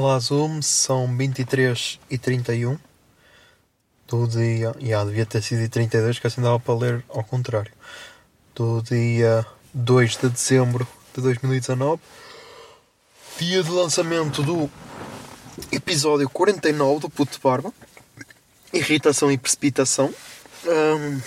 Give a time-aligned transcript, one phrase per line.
[0.00, 2.78] Olá Zoom, são 23 e 31
[4.06, 4.72] do dia.
[4.80, 7.72] Yeah, devia ter sido e 32, que assim dava para ler ao contrário.
[8.54, 12.00] Do dia 2 de dezembro de 2019,
[13.40, 14.70] dia de lançamento do
[15.72, 17.74] episódio 49 do Puto de Barba,
[18.72, 20.14] Irritação e Precipitação,
[20.64, 21.20] Ahm,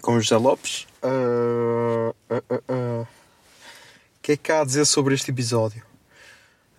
[0.00, 0.86] com José Lopes.
[1.02, 3.02] Ah, ah, ah.
[3.02, 5.82] O que é que há a dizer sobre este episódio?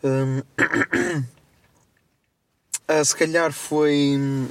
[0.04, 0.44] Hum,
[2.88, 4.48] ah, se calhar foi.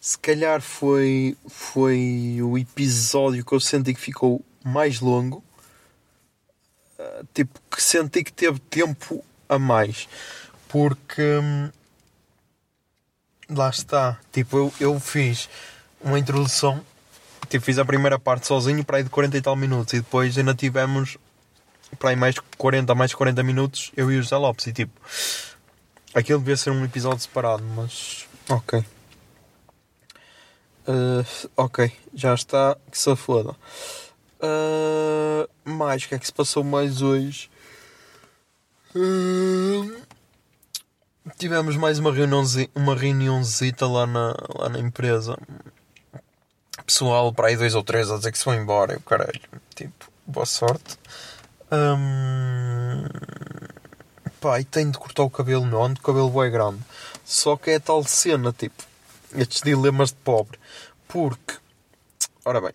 [0.00, 1.36] Se calhar foi.
[1.48, 5.42] Foi o episódio que eu senti que ficou mais longo.
[6.98, 10.08] Ah, tipo, que senti que teve tempo a mais.
[10.68, 11.22] Porque.
[11.22, 11.70] hum,
[13.48, 14.20] lá está.
[14.32, 15.48] Tipo, eu, eu fiz
[16.02, 16.84] uma introdução.
[17.48, 19.94] Tipo, fiz a primeira parte sozinho para aí de 40 e tal minutos.
[19.94, 21.16] E depois ainda tivemos
[21.98, 24.66] para aí mais de 40, mais de 40 minutos, eu e o José Lopes.
[24.66, 25.00] E tipo,
[26.14, 28.84] aquilo devia ser um episódio separado, mas ok.
[30.88, 33.56] Uh, ok, já está, que se foda.
[34.40, 37.50] Uh, mais, o que é que se passou mais hoje?
[38.94, 40.00] Uh,
[41.36, 45.36] tivemos mais uma, reuniãozi, uma reuniãozita lá na, lá na empresa.
[46.84, 48.92] Pessoal, para aí dois ou três a dizer que se vão embora.
[48.92, 49.40] Eu, caralho,
[49.74, 50.96] tipo, boa sorte.
[51.72, 53.04] Hum...
[54.40, 55.82] Pá, e tenho de cortar o cabelo, meu.
[55.82, 56.80] Ando o cabelo é grande.
[57.24, 58.84] Só que é tal cena, tipo,
[59.34, 60.58] estes dilemas de pobre.
[61.08, 61.54] Porque,
[62.44, 62.72] ora bem,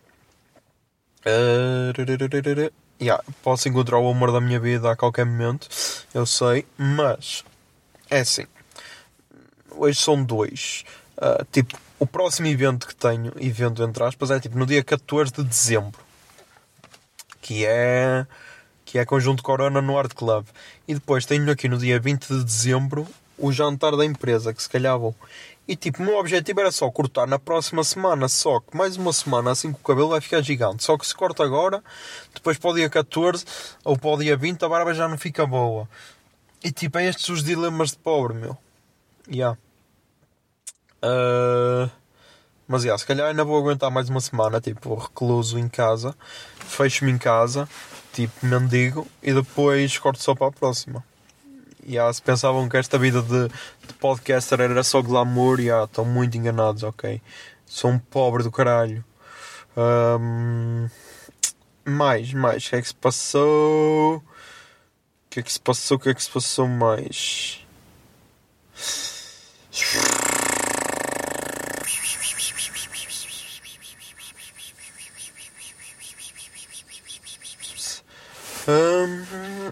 [1.26, 2.72] rarararara.
[3.02, 5.68] Yeah, posso encontrar o amor da minha vida a qualquer momento,
[6.14, 7.44] eu sei, mas
[8.10, 8.46] é assim.
[9.72, 10.84] Hoje são dois.
[11.18, 15.32] Ah, tipo, o próximo evento que tenho, evento entre aspas, é tipo no dia 14
[15.32, 16.00] de dezembro,
[17.42, 18.28] que é
[18.92, 20.46] que é Conjunto Corona no Art Club.
[20.86, 23.08] E depois tenho aqui no dia 20 de dezembro
[23.38, 25.16] o jantar da empresa, que se calhar vou.
[25.66, 29.14] E tipo, o meu objetivo era só cortar na próxima semana, só que mais uma
[29.14, 30.84] semana assim que o cabelo vai ficar gigante.
[30.84, 31.82] Só que se corta agora,
[32.34, 33.46] depois para o dia 14
[33.86, 35.88] ou para o dia 20 a barba já não fica boa.
[36.62, 38.58] E tipo, é estes os dilemas de pobre, meu.
[39.32, 39.58] Yeah.
[41.02, 41.90] Ah,
[42.72, 46.16] mas yeah, se calhar ainda vou aguentar mais uma semana, tipo, recluso em casa,
[46.58, 47.68] fecho-me em casa,
[48.14, 51.04] tipo, mendigo, e depois corto só para a próxima.
[51.86, 56.06] E yeah, se pensavam que esta vida de, de podcaster era só glamour, yeah, estão
[56.06, 57.22] muito enganados, ok?
[57.66, 59.04] Sou um pobre do caralho.
[59.76, 60.88] Ahm,
[61.84, 64.16] mais, mais, o que é que se passou?
[64.16, 64.24] O
[65.30, 65.98] que é que se passou?
[65.98, 67.66] O que é que se passou mais?
[78.72, 79.72] Hum...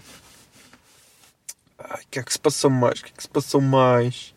[1.78, 3.00] Ai, o que é que se passou mais?
[3.00, 4.34] O que é que se passou mais?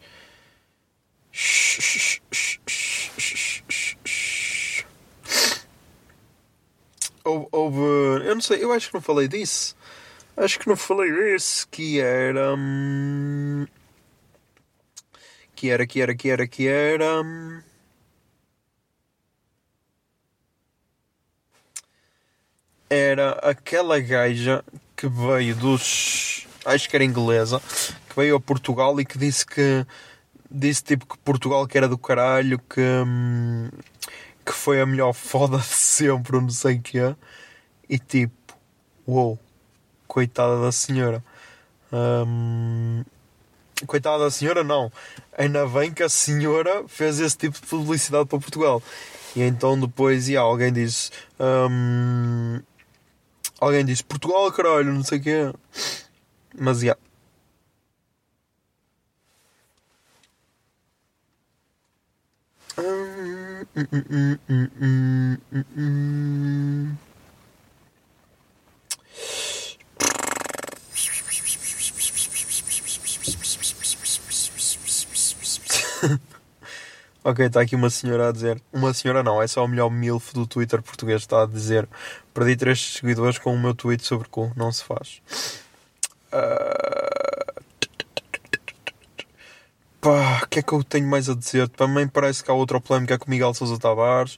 [7.24, 9.76] Houve, houve- Eu não sei, eu acho que não falei disso.
[10.36, 11.68] Acho que não falei disso.
[11.70, 12.56] Que era.
[12.56, 13.66] hum,
[15.56, 17.22] Que era, que era, que era, que era.
[17.22, 17.62] hum,
[22.94, 24.64] era aquela gaja
[24.96, 26.48] que veio dos.
[26.66, 27.62] Acho que era inglesa,
[28.10, 29.86] que veio a Portugal e que disse que.
[30.56, 32.80] Disse tipo que Portugal que era do caralho, que.
[32.80, 33.70] hum,
[34.46, 37.16] que foi a melhor foda de sempre, não sei o que é.
[37.90, 38.34] E tipo,
[39.08, 39.40] uou,
[40.08, 41.24] coitada da senhora.
[41.92, 43.04] Hum,
[43.88, 44.92] coitada da senhora, não.
[45.38, 48.82] Ainda bem que a senhora fez esse tipo de publicidade para Portugal.
[49.36, 51.10] E então depois, e alguém disse.
[51.40, 52.62] hum,
[53.64, 55.54] alguém diz Portugal, caralho, não sei o quê.
[56.56, 57.00] Mas, yeah.
[77.24, 78.62] Ok, está aqui uma senhora a dizer.
[78.72, 81.22] Uma senhora não, é só o melhor MILF do Twitter português.
[81.22, 81.88] Está a dizer:
[82.34, 84.52] Perdi três seguidores com o meu tweet sobre cu.
[84.58, 85.22] Não se faz.
[86.32, 87.54] Ah,
[90.04, 91.70] Pá, o que é que eu tenho mais a dizer?
[91.70, 94.38] Também parece que há outra polémica com Miguel Sousa Tavares.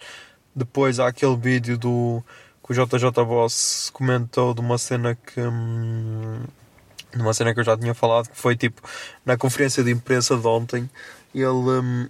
[0.55, 2.23] Depois há aquele vídeo do
[2.63, 5.41] que o JJ Boss comentou de uma cena que.
[5.41, 6.43] hum,
[7.11, 8.79] de uma cena que eu já tinha falado, que foi tipo
[9.25, 10.87] na conferência de imprensa de ontem.
[11.33, 11.47] Ele.
[11.49, 12.09] hum,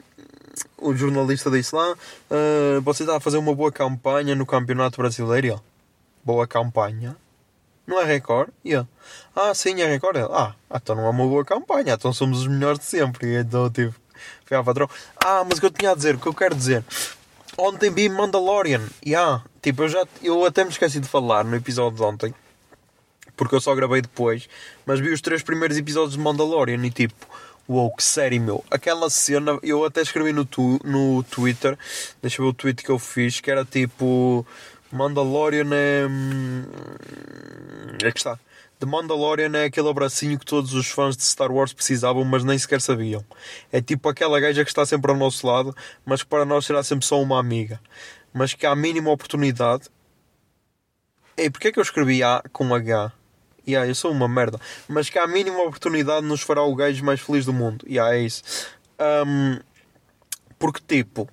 [0.88, 1.96] o jornalista disse lá:
[2.30, 5.62] "Ah, Você está a fazer uma boa campanha no Campeonato Brasileiro?
[6.24, 7.16] Boa campanha?
[7.86, 8.52] Não é recorde?
[8.64, 8.86] Ele,
[9.36, 10.20] Ah, sim, é recorde.
[10.32, 13.28] Ah, então não é uma boa campanha, então somos os melhores de sempre.
[13.28, 13.94] E então, tipo,
[14.46, 14.90] foi ao patrão:
[15.24, 16.84] Ah, mas o que eu tinha a dizer, o que eu quero dizer.
[17.58, 18.81] Ontem vi Mandalorian.
[19.06, 22.34] E ah, tipo, eu, já, eu até me esqueci de falar no episódio de ontem
[23.36, 24.48] porque eu só gravei depois,
[24.86, 27.28] mas vi os três primeiros episódios de Mandalorian e tipo,
[27.68, 28.64] uou, que série meu.
[28.70, 31.78] Aquela cena, eu até escrevi no, tu, no Twitter,
[32.22, 34.46] deixa eu ver o tweet que eu fiz, que era tipo,
[34.92, 36.06] Mandalorian é.
[36.08, 36.64] hum,
[38.04, 38.40] É que está.
[38.80, 42.58] The Mandalorian é aquele abracinho que todos os fãs de Star Wars precisavam, mas nem
[42.58, 43.24] sequer sabiam.
[43.72, 45.76] É tipo aquela gaja que está sempre ao nosso lado,
[46.06, 47.80] mas que para nós será sempre só uma amiga.
[48.34, 49.90] Mas que à mínima oportunidade.
[51.38, 53.12] Ei, porque é que eu escrevi A com H?
[53.68, 54.60] Yeah, eu sou uma merda.
[54.88, 57.86] Mas que à mínima oportunidade nos fará o gajo mais feliz do mundo.
[57.88, 58.44] Yeah, é isso.
[59.28, 59.60] Um,
[60.60, 61.24] porque tipo.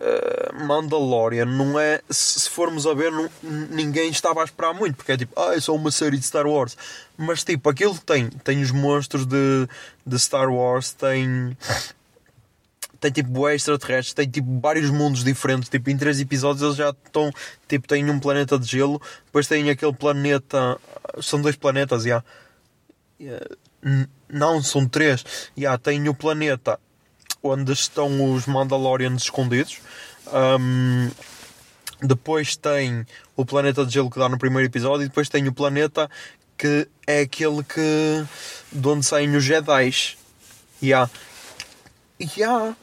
[0.00, 2.00] uh, Mandalorian não é.
[2.10, 4.96] Se se formos a ver, não- ninguém estava a esperar muito.
[4.96, 6.76] Porque é tipo, ah, é só uma série de Star Wars.
[7.16, 8.28] Mas tipo, aquilo tem.
[8.30, 9.68] Tem os monstros de,
[10.06, 11.56] de Star Wars, tem
[13.00, 16.90] tem tipo bué extraterrestres, tem tipo vários mundos diferentes, tipo em três episódios eles já
[16.90, 17.30] estão,
[17.68, 20.76] tipo tem um planeta de gelo, depois tem aquele planeta,
[21.22, 22.22] são dois planetas, já.
[23.20, 23.46] Yeah.
[23.82, 25.24] N- Não, são três.
[25.56, 26.78] Já, tem o planeta
[27.42, 29.78] onde estão os Mandalorians escondidos.
[30.32, 31.10] Ahm,
[32.02, 33.06] depois tem
[33.36, 36.08] o planeta de gelo que dá no primeiro episódio e depois tem o planeta
[36.56, 38.24] que é aquele que
[38.72, 39.94] de onde saem os Jedi.
[40.82, 41.10] Yeah.
[42.20, 42.76] Yeah.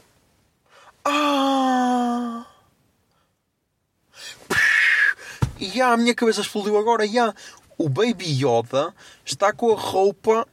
[1.05, 2.45] Ah!
[5.59, 7.05] Yeah, a minha cabeça explodiu agora.
[7.05, 7.33] Yeah.
[7.77, 8.93] O Baby Yoda
[9.23, 10.47] está com a roupa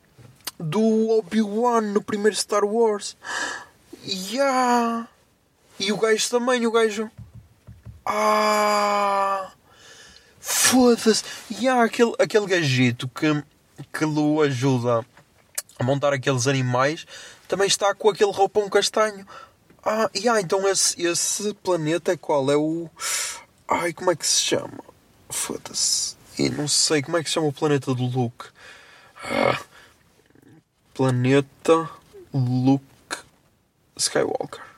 [0.59, 3.17] do Obi-Wan no primeiro Star Wars.
[4.05, 5.09] Yeah.
[5.79, 7.11] E o gajo também, o gajo.
[8.05, 9.53] Ah!
[10.39, 11.25] Foda-se!
[11.51, 13.43] Yeah, aquele, aquele gajito que,
[13.93, 15.05] que o ajuda
[15.79, 17.07] a montar aqueles animais
[17.49, 19.27] também está com aquele roupão castanho.
[19.85, 22.51] Ah, yeah, então esse, esse planeta qual?
[22.51, 22.89] É o.
[23.67, 24.79] Ai, como é que se chama?
[25.29, 26.17] Foda-se.
[26.39, 28.47] E não sei como é que se chama o planeta do Luke.
[29.25, 29.61] Ah,
[30.95, 31.91] planeta
[32.33, 32.85] Luke
[33.97, 34.72] Skywalker.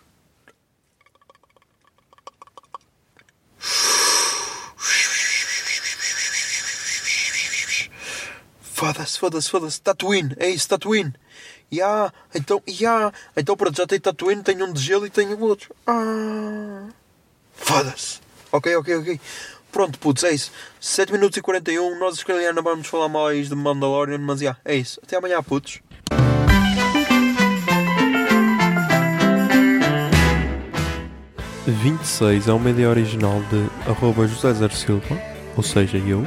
[8.74, 9.80] Foda-se, foda-se, foda-se.
[9.80, 11.14] Tatooine, é isso, Tatooine.
[11.72, 15.40] Ya, então, ya, então pronto, já tem Tatooine, tem um de gelo e tem o
[15.42, 15.72] outro.
[15.86, 16.88] Ah.
[17.54, 18.18] Foda-se.
[18.50, 19.20] Ok, ok, ok.
[19.70, 20.50] Pronto, putz, é isso.
[20.80, 22.18] 7 minutos e 41, nós
[22.52, 25.00] não vamos falar mais de Mandalorian, mas já, é isso.
[25.04, 25.78] Até amanhã, putos.
[31.66, 35.16] A 26 é uma ideia original de arroba José Zer Silva,
[35.56, 36.26] ou seja, eu.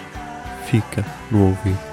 [0.71, 1.90] fica no ouvido.